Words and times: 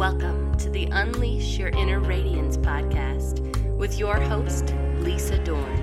Welcome 0.00 0.56
to 0.56 0.70
the 0.70 0.86
Unleash 0.86 1.58
Your 1.58 1.68
Inner 1.68 2.00
Radiance 2.00 2.56
podcast 2.56 3.44
with 3.76 3.98
your 3.98 4.18
host, 4.18 4.74
Lisa 5.00 5.36
Dorn. 5.44 5.78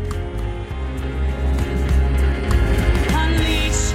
Unleash, 3.14 3.94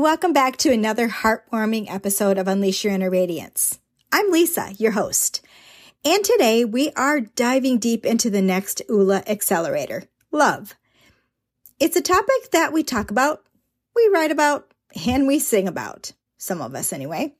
Welcome 0.00 0.32
back 0.32 0.56
to 0.56 0.72
another 0.72 1.10
heartwarming 1.10 1.92
episode 1.92 2.38
of 2.38 2.48
Unleash 2.48 2.84
Your 2.84 2.94
Inner 2.94 3.10
Radiance. 3.10 3.80
I'm 4.10 4.30
Lisa, 4.30 4.72
your 4.78 4.92
host. 4.92 5.42
And 6.06 6.24
today 6.24 6.64
we 6.64 6.90
are 6.92 7.20
diving 7.20 7.78
deep 7.78 8.06
into 8.06 8.30
the 8.30 8.40
next 8.40 8.80
Oola 8.88 9.22
accelerator, 9.26 10.04
love. 10.32 10.74
It's 11.78 11.96
a 11.96 12.00
topic 12.00 12.50
that 12.52 12.72
we 12.72 12.82
talk 12.82 13.10
about, 13.10 13.42
we 13.94 14.08
write 14.10 14.30
about, 14.30 14.72
and 15.04 15.26
we 15.26 15.38
sing 15.38 15.68
about. 15.68 16.12
Some 16.38 16.62
of 16.62 16.74
us 16.74 16.94
anyway. 16.94 17.34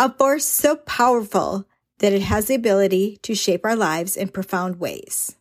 A 0.00 0.12
force 0.12 0.44
so 0.44 0.74
powerful 0.74 1.68
that 1.98 2.12
it 2.12 2.22
has 2.22 2.46
the 2.46 2.56
ability 2.56 3.20
to 3.22 3.36
shape 3.36 3.64
our 3.64 3.76
lives 3.76 4.16
in 4.16 4.30
profound 4.30 4.80
ways. 4.80 5.36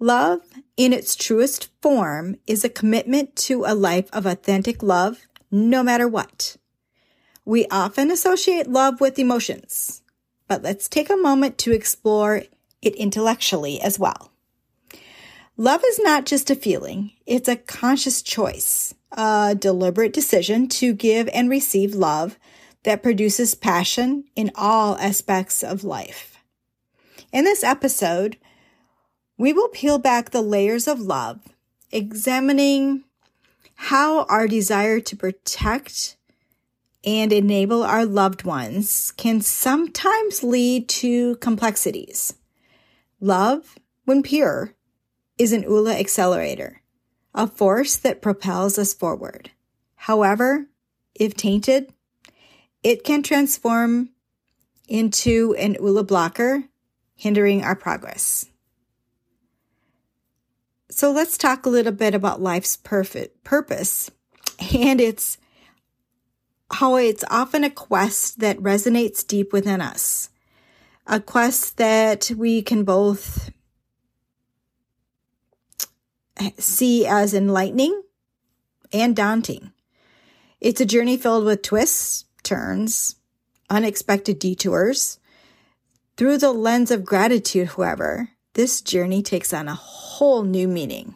Love, 0.00 0.42
in 0.76 0.92
its 0.92 1.16
truest 1.16 1.70
form, 1.82 2.36
is 2.46 2.64
a 2.64 2.68
commitment 2.68 3.34
to 3.34 3.64
a 3.64 3.74
life 3.74 4.08
of 4.12 4.26
authentic 4.26 4.80
love, 4.82 5.26
no 5.50 5.82
matter 5.82 6.06
what. 6.06 6.56
We 7.44 7.66
often 7.70 8.10
associate 8.10 8.68
love 8.68 9.00
with 9.00 9.18
emotions, 9.18 10.02
but 10.46 10.62
let's 10.62 10.88
take 10.88 11.10
a 11.10 11.16
moment 11.16 11.58
to 11.58 11.72
explore 11.72 12.42
it 12.80 12.94
intellectually 12.94 13.80
as 13.80 13.98
well. 13.98 14.30
Love 15.56 15.82
is 15.84 15.98
not 15.98 16.26
just 16.26 16.50
a 16.50 16.54
feeling, 16.54 17.10
it's 17.26 17.48
a 17.48 17.56
conscious 17.56 18.22
choice, 18.22 18.94
a 19.10 19.56
deliberate 19.58 20.12
decision 20.12 20.68
to 20.68 20.92
give 20.92 21.28
and 21.34 21.50
receive 21.50 21.96
love 21.96 22.38
that 22.84 23.02
produces 23.02 23.56
passion 23.56 24.24
in 24.36 24.52
all 24.54 24.96
aspects 24.98 25.64
of 25.64 25.82
life. 25.82 26.38
In 27.32 27.42
this 27.44 27.64
episode, 27.64 28.36
we 29.38 29.52
will 29.52 29.68
peel 29.68 29.98
back 29.98 30.30
the 30.30 30.42
layers 30.42 30.88
of 30.88 31.00
love, 31.00 31.40
examining 31.92 33.04
how 33.76 34.24
our 34.24 34.48
desire 34.48 34.98
to 34.98 35.16
protect 35.16 36.16
and 37.04 37.32
enable 37.32 37.84
our 37.84 38.04
loved 38.04 38.42
ones 38.42 39.12
can 39.12 39.40
sometimes 39.40 40.42
lead 40.42 40.88
to 40.88 41.36
complexities. 41.36 42.34
Love, 43.20 43.76
when 44.04 44.22
pure, 44.22 44.74
is 45.38 45.52
an 45.52 45.64
Oola 45.64 45.94
accelerator, 45.94 46.82
a 47.32 47.46
force 47.46 47.96
that 47.96 48.20
propels 48.20 48.76
us 48.76 48.92
forward. 48.92 49.52
However, 49.94 50.66
if 51.14 51.34
tainted, 51.34 51.92
it 52.82 53.04
can 53.04 53.22
transform 53.22 54.10
into 54.88 55.54
an 55.58 55.76
Oola 55.80 56.02
blocker, 56.02 56.64
hindering 57.14 57.62
our 57.62 57.76
progress. 57.76 58.46
So 60.98 61.12
let's 61.12 61.38
talk 61.38 61.64
a 61.64 61.68
little 61.68 61.92
bit 61.92 62.12
about 62.12 62.42
life's 62.42 62.76
perfect 62.76 63.44
purpose 63.44 64.10
and 64.74 65.00
it's 65.00 65.38
how 66.72 66.96
it's 66.96 67.22
often 67.30 67.62
a 67.62 67.70
quest 67.70 68.40
that 68.40 68.58
resonates 68.58 69.24
deep 69.24 69.52
within 69.52 69.80
us. 69.80 70.30
A 71.06 71.20
quest 71.20 71.76
that 71.76 72.32
we 72.36 72.62
can 72.62 72.82
both 72.82 73.52
see 76.58 77.06
as 77.06 77.32
enlightening 77.32 78.02
and 78.92 79.14
daunting. 79.14 79.70
It's 80.60 80.80
a 80.80 80.84
journey 80.84 81.16
filled 81.16 81.44
with 81.44 81.62
twists, 81.62 82.24
turns, 82.42 83.14
unexpected 83.70 84.40
detours. 84.40 85.20
Through 86.16 86.38
the 86.38 86.50
lens 86.50 86.90
of 86.90 87.04
gratitude, 87.04 87.68
however, 87.68 88.30
this 88.58 88.80
journey 88.80 89.22
takes 89.22 89.52
on 89.52 89.68
a 89.68 89.74
whole 89.76 90.42
new 90.42 90.66
meaning. 90.66 91.14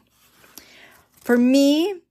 For 1.16 1.36
me, 1.36 2.02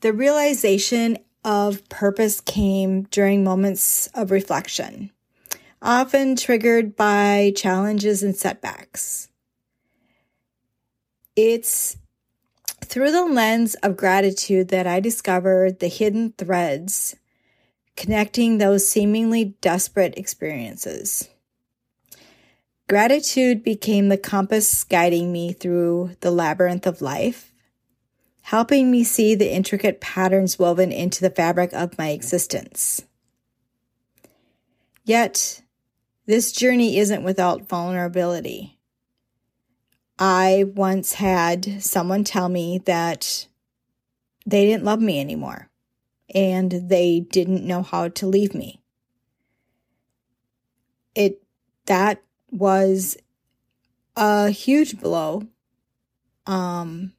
the 0.00 0.14
realization 0.14 1.18
of 1.44 1.86
purpose 1.90 2.40
came 2.40 3.02
during 3.10 3.44
moments 3.44 4.06
of 4.14 4.30
reflection, 4.30 5.10
often 5.82 6.36
triggered 6.36 6.96
by 6.96 7.52
challenges 7.54 8.22
and 8.22 8.34
setbacks. 8.34 9.28
It's 11.36 11.98
through 12.82 13.12
the 13.12 13.26
lens 13.26 13.74
of 13.82 13.98
gratitude 13.98 14.68
that 14.68 14.86
I 14.86 15.00
discovered 15.00 15.80
the 15.80 15.88
hidden 15.88 16.32
threads 16.38 17.14
connecting 17.94 18.56
those 18.56 18.88
seemingly 18.88 19.56
desperate 19.60 20.16
experiences. 20.16 21.28
Gratitude 22.90 23.62
became 23.62 24.08
the 24.08 24.18
compass 24.18 24.82
guiding 24.82 25.30
me 25.30 25.52
through 25.52 26.16
the 26.22 26.32
labyrinth 26.32 26.88
of 26.88 27.00
life, 27.00 27.52
helping 28.40 28.90
me 28.90 29.04
see 29.04 29.36
the 29.36 29.54
intricate 29.54 30.00
patterns 30.00 30.58
woven 30.58 30.90
into 30.90 31.20
the 31.20 31.30
fabric 31.30 31.72
of 31.72 31.96
my 31.96 32.08
existence. 32.08 33.02
Yet, 35.04 35.62
this 36.26 36.50
journey 36.50 36.98
isn't 36.98 37.22
without 37.22 37.68
vulnerability. 37.68 38.80
I 40.18 40.64
once 40.74 41.12
had 41.12 41.84
someone 41.84 42.24
tell 42.24 42.48
me 42.48 42.78
that 42.86 43.46
they 44.44 44.66
didn't 44.66 44.82
love 44.82 45.00
me 45.00 45.20
anymore 45.20 45.70
and 46.34 46.72
they 46.72 47.20
didn't 47.20 47.64
know 47.64 47.84
how 47.84 48.08
to 48.08 48.26
leave 48.26 48.52
me. 48.52 48.82
It, 51.14 51.40
that 51.86 52.24
was 52.50 53.16
a 54.16 54.50
huge 54.50 55.00
blow. 55.00 55.42
Um, 56.46 57.12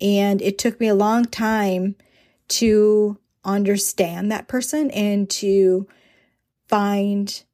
and 0.00 0.40
it 0.42 0.58
took 0.58 0.80
me 0.80 0.88
a 0.88 0.94
long 0.94 1.24
time 1.24 1.96
to 2.48 3.18
understand 3.44 4.30
that 4.30 4.48
person 4.48 4.90
and 4.90 5.28
to 5.30 5.86
find 6.66 7.44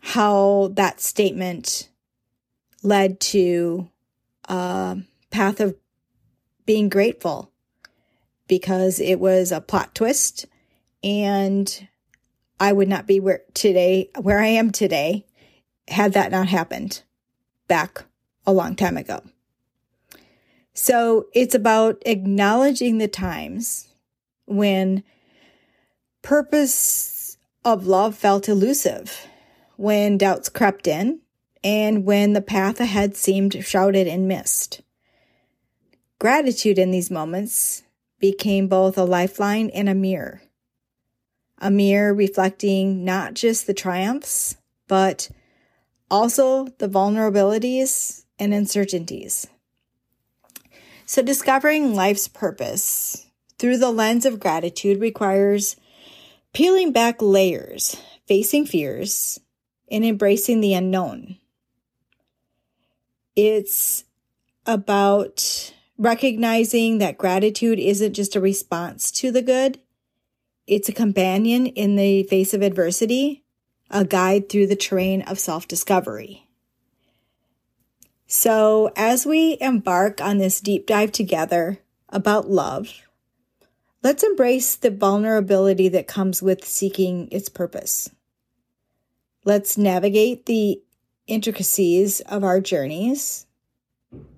how 0.00 0.70
that 0.74 1.00
statement 1.00 1.88
led 2.82 3.18
to 3.18 3.88
a 4.48 4.98
path 5.30 5.60
of 5.60 5.74
being 6.66 6.88
grateful 6.88 7.50
because 8.46 9.00
it 9.00 9.18
was 9.18 9.50
a 9.50 9.60
plot 9.60 9.94
twist 9.94 10.46
and 11.02 11.88
I 12.64 12.72
would 12.72 12.88
not 12.88 13.06
be 13.06 13.20
where 13.20 13.42
today, 13.52 14.08
where 14.22 14.40
I 14.40 14.46
am 14.46 14.70
today, 14.70 15.26
had 15.86 16.14
that 16.14 16.30
not 16.30 16.48
happened 16.48 17.02
back 17.68 18.06
a 18.46 18.54
long 18.54 18.74
time 18.74 18.96
ago. 18.96 19.22
So 20.72 21.26
it's 21.34 21.54
about 21.54 22.02
acknowledging 22.06 22.96
the 22.96 23.06
times 23.06 23.88
when 24.46 25.04
purpose 26.22 27.36
of 27.66 27.86
love 27.86 28.14
felt 28.14 28.48
elusive, 28.48 29.26
when 29.76 30.16
doubts 30.16 30.48
crept 30.48 30.86
in, 30.86 31.20
and 31.62 32.06
when 32.06 32.32
the 32.32 32.40
path 32.40 32.80
ahead 32.80 33.14
seemed 33.14 33.62
shrouded 33.62 34.06
in 34.06 34.26
mist. 34.26 34.80
Gratitude 36.18 36.78
in 36.78 36.92
these 36.92 37.10
moments 37.10 37.82
became 38.20 38.68
both 38.68 38.96
a 38.96 39.04
lifeline 39.04 39.68
and 39.68 39.86
a 39.86 39.94
mirror 39.94 40.40
a 41.58 41.70
mirror 41.70 42.12
reflecting 42.12 43.04
not 43.04 43.34
just 43.34 43.66
the 43.66 43.74
triumphs, 43.74 44.56
but 44.88 45.30
also 46.10 46.66
the 46.78 46.88
vulnerabilities 46.88 48.24
and 48.38 48.52
uncertainties. 48.52 49.46
So, 51.06 51.22
discovering 51.22 51.94
life's 51.94 52.28
purpose 52.28 53.26
through 53.58 53.78
the 53.78 53.92
lens 53.92 54.26
of 54.26 54.40
gratitude 54.40 55.00
requires 55.00 55.76
Peeling 56.54 56.92
back 56.92 57.20
layers, 57.20 57.96
facing 58.28 58.64
fears, 58.64 59.40
and 59.90 60.04
embracing 60.04 60.60
the 60.60 60.72
unknown. 60.72 61.36
It's 63.34 64.04
about 64.64 65.74
recognizing 65.98 66.98
that 66.98 67.18
gratitude 67.18 67.80
isn't 67.80 68.14
just 68.14 68.36
a 68.36 68.40
response 68.40 69.10
to 69.10 69.32
the 69.32 69.42
good, 69.42 69.80
it's 70.66 70.88
a 70.88 70.92
companion 70.92 71.66
in 71.66 71.96
the 71.96 72.22
face 72.24 72.54
of 72.54 72.62
adversity, 72.62 73.44
a 73.90 74.04
guide 74.04 74.48
through 74.48 74.66
the 74.66 74.76
terrain 74.76 75.22
of 75.22 75.38
self 75.38 75.68
discovery. 75.68 76.46
So, 78.26 78.90
as 78.96 79.26
we 79.26 79.58
embark 79.60 80.20
on 80.20 80.38
this 80.38 80.60
deep 80.60 80.86
dive 80.86 81.12
together 81.12 81.78
about 82.08 82.50
love, 82.50 83.02
let's 84.02 84.22
embrace 84.22 84.76
the 84.76 84.90
vulnerability 84.90 85.88
that 85.90 86.08
comes 86.08 86.42
with 86.42 86.64
seeking 86.64 87.28
its 87.30 87.48
purpose. 87.48 88.10
Let's 89.44 89.76
navigate 89.76 90.46
the 90.46 90.80
intricacies 91.26 92.20
of 92.22 92.42
our 92.42 92.60
journeys. 92.60 93.46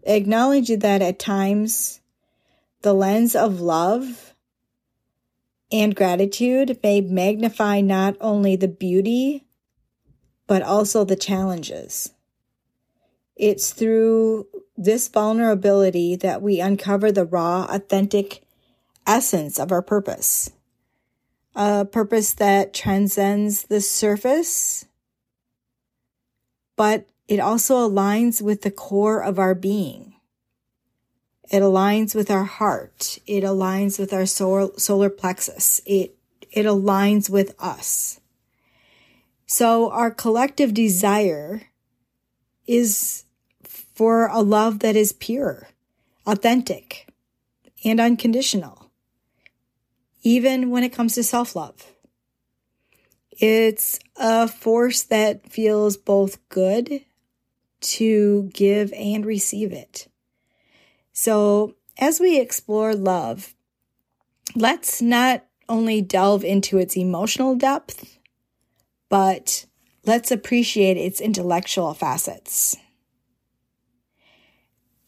Acknowledge 0.03 0.69
that 0.69 1.03
at 1.03 1.19
times 1.19 2.01
the 2.83 2.93
lens 2.93 3.37
of 3.37 3.61
love 3.61 4.35
and 5.73 5.95
gratitude 5.95 6.79
may 6.83 7.01
magnify 7.01 7.81
not 7.81 8.17
only 8.21 8.57
the 8.57 8.69
beauty, 8.69 9.45
but 10.47 10.63
also 10.63 11.05
the 11.05 11.17
challenges. 11.17 12.13
It's 13.35 13.73
through 13.73 14.47
this 14.77 15.09
vulnerability 15.09 16.17
that 16.17 16.41
we 16.41 16.61
uncover 16.61 17.11
the 17.11 17.25
raw, 17.25 17.67
authentic 17.69 18.43
essence 19.07 19.59
of 19.59 19.73
our 19.73 19.83
purpose. 19.83 20.51
A 21.55 21.85
purpose 21.85 22.33
that 22.35 22.75
transcends 22.75 23.65
the 23.65 23.81
surface, 23.81 24.85
but 26.77 27.07
it 27.29 27.41
also 27.41 27.89
aligns 27.89 28.43
with 28.43 28.63
the 28.63 28.71
core 28.71 29.23
of 29.23 29.39
our 29.39 29.55
being. 29.55 30.06
It 31.51 31.61
aligns 31.61 32.15
with 32.15 32.31
our 32.31 32.45
heart. 32.45 33.19
It 33.27 33.45
aligns 33.45 33.99
with 33.99 34.13
our 34.13 34.27
solar, 34.27 34.69
solar 34.79 35.11
plexus. 35.11 35.81
It, 35.87 36.17
it 36.51 36.67
aligns 36.67 37.31
with 37.31 37.55
us. 37.59 38.21
So 39.47 39.91
our 39.91 40.11
collective 40.11 40.75
desire 40.75 41.63
is 42.67 43.25
for 43.63 44.27
a 44.27 44.41
love 44.41 44.81
that 44.81 44.97
is 44.97 45.13
pure, 45.13 45.69
authentic, 46.27 47.09
and 47.85 48.01
unconditional, 48.01 48.91
even 50.23 50.71
when 50.71 50.83
it 50.83 50.93
comes 50.93 51.15
to 51.15 51.23
self 51.23 51.55
love. 51.55 51.93
It's 53.31 54.01
a 54.17 54.49
force 54.49 55.03
that 55.05 55.51
feels 55.51 55.97
both 55.97 56.47
good 56.49 57.03
to 57.81 58.51
give 58.53 58.93
and 58.95 59.25
receive 59.25 59.73
it. 59.73 60.09
So, 61.19 61.77
as 61.97 62.21
we 62.21 62.39
explore 62.39 62.95
love, 62.95 63.55
let's 64.55 65.01
not 65.01 65.47
only 65.67 66.03
delve 66.03 66.45
into 66.45 66.77
its 66.77 66.95
emotional 66.95 67.55
depth, 67.55 68.19
but 69.09 69.65
let's 70.05 70.31
appreciate 70.31 70.99
its 70.99 71.23
intellectual 71.23 71.95
facets. 71.95 72.77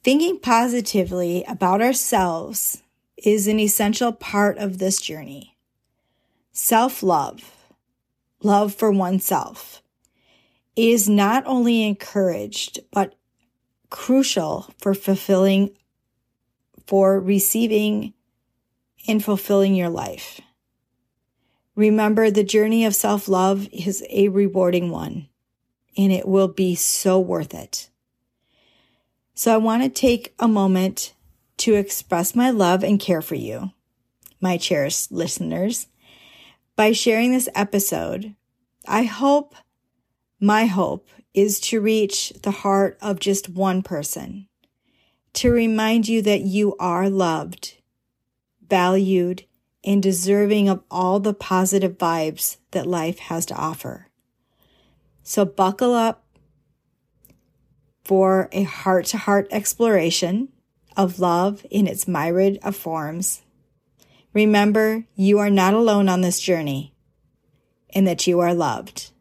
Thinking 0.02 0.40
positively 0.40 1.44
about 1.46 1.82
ourselves 1.82 2.82
is 3.18 3.46
an 3.46 3.60
essential 3.60 4.12
part 4.12 4.56
of 4.56 4.78
this 4.78 5.02
journey. 5.02 5.58
Self 6.52 7.02
love, 7.02 7.52
love 8.42 8.74
for 8.74 8.90
oneself, 8.90 9.82
is 10.74 11.06
not 11.06 11.46
only 11.46 11.82
encouraged, 11.82 12.80
but 12.92 13.14
crucial 13.90 14.72
for 14.78 14.94
fulfilling, 14.94 15.76
for 16.88 17.20
receiving 17.20 18.14
and 19.06 19.22
fulfilling 19.22 19.74
your 19.74 19.90
life. 19.90 20.40
Remember, 21.76 22.30
the 22.30 22.42
journey 22.42 22.86
of 22.86 22.94
self 22.94 23.28
love 23.28 23.68
is 23.70 24.02
a 24.08 24.28
rewarding 24.28 24.90
one, 24.90 25.28
and 25.98 26.10
it 26.10 26.26
will 26.26 26.48
be 26.48 26.74
so 26.74 27.20
worth 27.20 27.52
it. 27.52 27.90
So, 29.34 29.52
I 29.52 29.58
want 29.58 29.82
to 29.82 29.90
take 29.90 30.34
a 30.38 30.48
moment 30.48 31.12
to 31.58 31.74
express 31.74 32.34
my 32.34 32.48
love 32.48 32.82
and 32.82 32.98
care 32.98 33.20
for 33.20 33.34
you, 33.34 33.70
my 34.40 34.56
cherished 34.56 35.12
listeners. 35.12 35.88
By 36.74 36.92
sharing 36.92 37.32
this 37.32 37.50
episode, 37.54 38.34
I 38.86 39.02
hope, 39.02 39.54
my 40.40 40.64
hope 40.64 41.10
is 41.34 41.60
to 41.60 41.82
reach 41.82 42.32
the 42.42 42.50
heart 42.50 42.96
of 43.02 43.20
just 43.20 43.50
one 43.50 43.82
person, 43.82 44.47
to 45.38 45.52
remind 45.52 46.08
you 46.08 46.20
that 46.20 46.40
you 46.40 46.74
are 46.80 47.08
loved, 47.08 47.76
valued, 48.68 49.44
and 49.84 50.02
deserving 50.02 50.68
of 50.68 50.82
all 50.90 51.20
the 51.20 51.32
positive 51.32 51.96
vibes 51.96 52.56
that 52.72 52.88
life 52.88 53.20
has 53.20 53.46
to 53.46 53.54
offer. 53.54 54.08
So 55.22 55.44
buckle 55.44 55.94
up 55.94 56.24
for 58.02 58.48
a 58.50 58.64
heart 58.64 59.06
to 59.06 59.16
heart 59.16 59.46
exploration 59.52 60.48
of 60.96 61.20
love 61.20 61.64
in 61.70 61.86
its 61.86 62.08
myriad 62.08 62.58
of 62.64 62.74
forms. 62.74 63.42
Remember, 64.34 65.04
you 65.14 65.38
are 65.38 65.50
not 65.50 65.72
alone 65.72 66.08
on 66.08 66.20
this 66.20 66.40
journey 66.40 66.96
and 67.90 68.08
that 68.08 68.26
you 68.26 68.40
are 68.40 68.54
loved. 68.54 69.12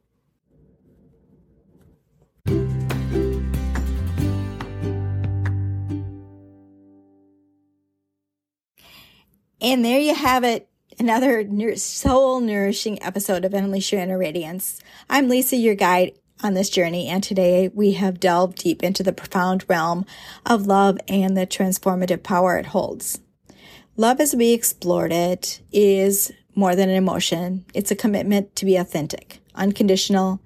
And 9.59 9.83
there 9.83 9.99
you 9.99 10.13
have 10.13 10.43
it. 10.43 10.69
Another 10.99 11.47
soul 11.77 12.39
nourishing 12.41 13.01
episode 13.01 13.43
of 13.43 13.55
Unleash 13.55 13.91
Your 13.91 14.01
Inner 14.01 14.17
Radiance. 14.17 14.79
I'm 15.09 15.29
Lisa, 15.29 15.55
your 15.55 15.73
guide 15.73 16.13
on 16.43 16.53
this 16.53 16.69
journey, 16.69 17.07
and 17.07 17.23
today 17.23 17.67
we 17.73 17.93
have 17.93 18.19
delved 18.19 18.59
deep 18.59 18.83
into 18.83 19.01
the 19.01 19.13
profound 19.13 19.65
realm 19.67 20.05
of 20.45 20.67
love 20.67 20.99
and 21.07 21.35
the 21.35 21.47
transformative 21.47 22.21
power 22.21 22.57
it 22.57 22.67
holds. 22.67 23.19
Love, 23.95 24.19
as 24.19 24.35
we 24.35 24.53
explored 24.53 25.11
it, 25.11 25.59
is 25.71 26.31
more 26.53 26.75
than 26.75 26.89
an 26.89 26.95
emotion. 26.95 27.65
It's 27.73 27.89
a 27.89 27.95
commitment 27.95 28.55
to 28.57 28.65
be 28.65 28.75
authentic, 28.75 29.39
unconditional, 29.55 30.39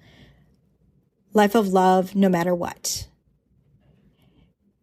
life 1.34 1.56
of 1.56 1.68
love, 1.68 2.16
no 2.16 2.30
matter 2.30 2.56
what. 2.56 3.10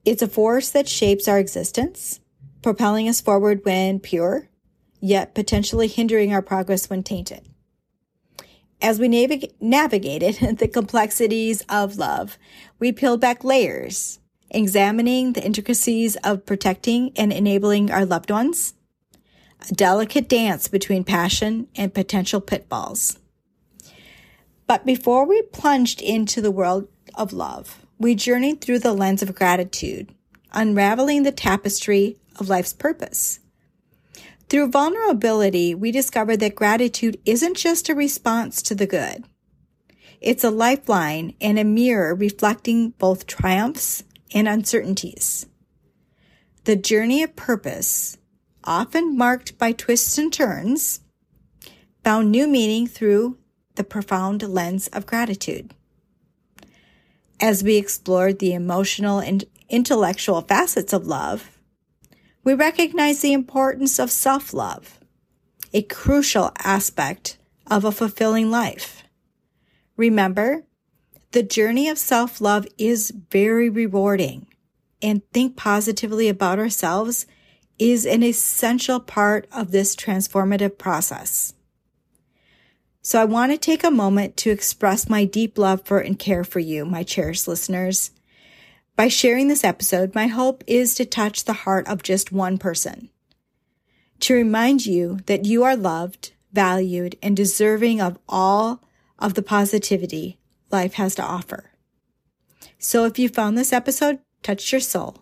It's 0.05 0.21
a 0.21 0.29
force 0.29 0.69
that 0.71 0.87
shapes 0.87 1.29
our 1.29 1.39
existence, 1.39 2.21
propelling 2.69 3.09
us 3.09 3.23
forward 3.23 3.65
when 3.65 3.99
pure, 3.99 4.47
yet 5.01 5.35
potentially 5.35 5.89
hindering 5.89 6.35
our 6.35 6.43
progress 6.43 6.91
when 6.91 7.03
tainted. 7.03 7.49
As 8.83 8.99
we 8.99 9.09
navig- 9.09 9.55
navigated 9.59 10.59
the 10.59 10.69
complexities 10.69 11.63
of 11.71 11.97
love, 11.97 12.37
we 12.79 12.93
peeled 12.93 13.23
back 13.23 13.43
layers, 13.43 14.21
examining 14.51 15.33
the 15.33 15.43
intricacies 15.43 16.17
of 16.17 16.45
protecting 16.45 17.11
and 17.17 17.33
enabling 17.33 17.91
our 17.91 18.05
loved 18.05 18.31
ones, 18.31 18.75
a 19.67 19.73
delicate 19.73 20.29
dance 20.29 20.69
between 20.69 21.05
passion 21.05 21.69
and 21.75 21.95
potential 21.95 22.43
pitfalls. 22.43 23.19
But 24.67 24.85
before 24.85 25.25
we 25.25 25.41
plunged 25.41 26.03
into 26.03 26.43
the 26.43 26.51
world 26.51 26.87
of 27.15 27.33
love, 27.33 27.87
we 27.99 28.15
journeyed 28.15 28.61
through 28.61 28.81
the 28.81 28.93
lens 28.93 29.23
of 29.23 29.35
gratitude, 29.35 30.15
unraveling 30.53 31.23
the 31.23 31.33
tapestry 31.33 32.19
of 32.41 32.49
life's 32.49 32.73
purpose. 32.73 33.41
Through 34.49 34.71
vulnerability, 34.71 35.75
we 35.75 35.91
discovered 35.91 36.39
that 36.39 36.55
gratitude 36.55 37.21
isn't 37.27 37.57
just 37.57 37.89
a 37.89 37.95
response 37.95 38.63
to 38.63 38.75
the 38.75 38.87
good. 38.87 39.25
It's 40.21 40.43
a 40.43 40.51
lifeline 40.51 41.35
and 41.41 41.59
a 41.59 41.65
mirror 41.65 42.15
reflecting 42.15 42.91
both 42.91 43.27
triumphs 43.27 44.03
and 44.33 44.49
uncertainties. 44.49 45.47
The 46.65 46.77
journey 46.77 47.23
of 47.23 47.37
purpose, 47.37 48.17
often 48.65 49.17
marked 49.17 49.59
by 49.59 49.73
twists 49.73 50.19
and 50.19 50.33
turns, 50.33 51.01
found 52.03 52.31
new 52.31 52.47
meaning 52.47 52.87
through 52.87 53.39
the 53.77 53.85
profound 53.85 54.43
lens 54.43 54.89
of 54.89 55.07
gratitude. 55.07 55.75
As 57.41 57.63
we 57.63 57.77
explored 57.77 58.39
the 58.39 58.53
emotional 58.53 59.21
and 59.21 59.45
intellectual 59.69 60.41
facets 60.41 60.93
of 60.93 61.07
love, 61.07 61.58
we 62.49 62.55
recognize 62.55 63.21
the 63.21 63.35
importance 63.35 63.99
of 63.99 64.11
self 64.11 64.55
love, 64.55 64.99
a 65.75 65.83
crucial 65.83 66.51
aspect 66.65 67.37
of 67.67 67.85
a 67.85 67.93
fulfilling 67.93 68.51
life. 68.51 69.03
Remember, 69.99 70.65
the 71.33 71.43
journey 71.43 71.91
of 71.91 71.99
self 71.99 72.41
love 72.41 72.67
is 72.79 73.11
very 73.11 73.69
rewarding, 73.69 74.47
and 75.03 75.31
think 75.31 75.59
positively 75.59 76.27
about 76.27 76.59
ourselves 76.59 77.27
is 77.79 78.07
an 78.07 78.23
essential 78.23 78.99
part 78.99 79.47
of 79.53 79.71
this 79.71 79.95
transformative 79.95 80.79
process. 80.79 81.53
So 83.03 83.21
I 83.21 83.27
want 83.27 83.53
to 83.53 83.59
take 83.59 83.85
a 83.85 83.91
moment 83.91 84.39
to 84.39 84.51
express 84.51 85.07
my 85.07 85.27
deep 85.27 85.59
love 85.59 85.83
for 85.85 85.99
and 85.99 86.19
care 86.19 86.45
for 86.45 86.61
you, 86.61 86.87
my 86.87 87.03
cherished 87.03 87.47
listeners. 87.47 88.11
By 88.99 89.07
sharing 89.07 89.47
this 89.47 89.63
episode, 89.63 90.17
my 90.17 90.27
hope 90.27 90.65
is 90.67 90.97
to 90.97 91.05
touch 91.05 91.45
the 91.45 91.53
heart 91.53 91.87
of 91.87 92.03
just 92.03 92.33
one 92.33 92.59
person. 92.59 93.11
To 94.19 94.35
remind 94.35 94.87
you 94.87 95.21
that 95.27 95.45
you 95.45 95.63
are 95.63 95.77
loved, 95.77 96.33
valued, 96.53 97.15
and 97.23 97.37
deserving 97.37 98.01
of 98.01 98.19
all 98.29 98.83
of 99.21 99.35
the 99.35 99.43
positivity 99.43 100.41
life 100.73 100.95
has 100.95 101.15
to 101.15 101.23
offer. 101.23 101.71
So 102.81 103.05
if 103.05 103.21
you 103.21 103.29
found 103.29 103.57
this 103.57 103.73
episode 103.73 104.19
touched 104.43 104.73
your 104.73 104.81
soul, 104.81 105.19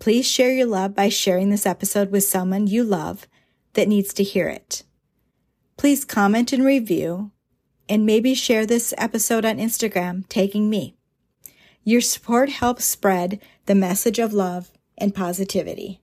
please 0.00 0.28
share 0.28 0.50
your 0.50 0.66
love 0.66 0.96
by 0.96 1.08
sharing 1.08 1.50
this 1.50 1.66
episode 1.66 2.10
with 2.10 2.24
someone 2.24 2.66
you 2.66 2.82
love 2.82 3.28
that 3.74 3.86
needs 3.86 4.12
to 4.14 4.24
hear 4.24 4.48
it. 4.48 4.82
Please 5.76 6.04
comment 6.04 6.52
and 6.52 6.64
review 6.64 7.30
and 7.88 8.04
maybe 8.04 8.34
share 8.34 8.66
this 8.66 8.92
episode 8.98 9.44
on 9.44 9.58
Instagram, 9.58 10.24
tagging 10.28 10.68
me. 10.68 10.96
Your 11.86 12.00
support 12.00 12.48
helps 12.48 12.86
spread 12.86 13.40
the 13.66 13.74
message 13.74 14.18
of 14.18 14.32
love 14.32 14.70
and 14.96 15.14
positivity. 15.14 16.00